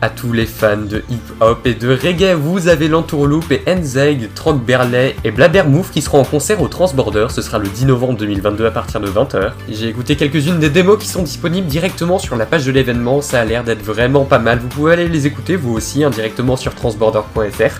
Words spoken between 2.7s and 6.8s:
l'entourloupe et Enzeg, Troc Berley et Blabbermouth qui seront en concert au